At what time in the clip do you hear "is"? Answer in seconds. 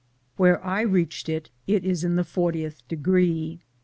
1.85-2.03